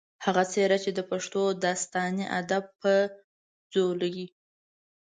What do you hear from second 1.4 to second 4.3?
داستاني ادب پۀ ځولۍ